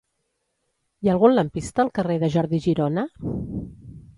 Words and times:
Hi 1.03 1.09
ha 1.09 1.13
algun 1.15 1.35
lampista 1.35 1.83
al 1.85 1.91
carrer 1.99 2.17
de 2.25 2.31
Jordi 2.37 2.63
Girona? 2.67 3.05